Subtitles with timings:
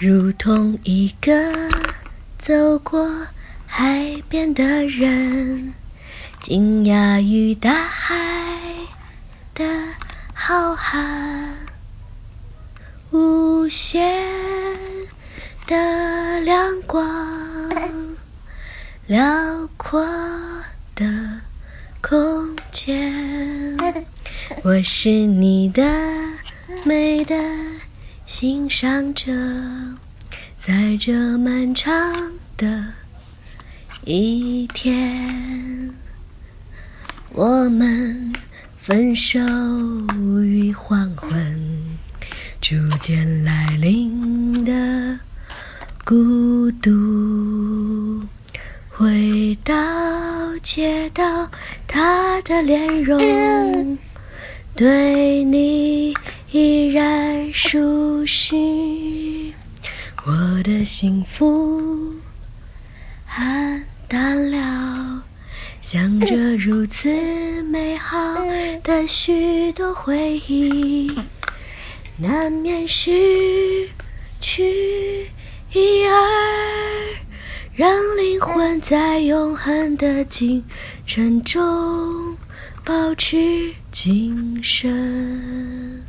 [0.00, 1.52] 如同一个
[2.38, 3.26] 走过
[3.66, 5.74] 海边的人，
[6.40, 8.16] 惊讶于大海
[9.56, 9.64] 的
[10.32, 11.48] 浩瀚，
[13.10, 14.24] 无限
[15.66, 17.04] 的亮光，
[19.08, 20.00] 辽阔
[20.94, 21.40] 的
[22.00, 23.76] 空间。
[24.62, 25.82] 我是你的
[26.84, 27.34] 美的
[28.28, 29.32] 欣赏着，
[30.58, 32.84] 在这漫长的
[34.04, 35.94] 一天，
[37.32, 38.30] 我们
[38.76, 39.40] 分手
[40.44, 41.88] 于黄昏，
[42.60, 45.18] 逐渐来临的
[46.04, 48.20] 孤独。
[48.90, 49.74] 回到
[50.62, 51.50] 街道，
[51.86, 53.96] 他的脸容
[54.76, 56.14] 对你
[56.50, 59.52] 依然熟悉，
[60.24, 62.14] 我的幸福
[63.30, 65.22] 黯淡了，
[65.82, 68.16] 想着如此美好
[68.82, 71.12] 的许多回忆，
[72.16, 73.86] 难免失
[74.40, 75.28] 去
[75.74, 76.16] 一二。
[77.74, 80.64] 让灵魂在永恒的精
[81.04, 82.36] 神中
[82.84, 86.02] 保持精神。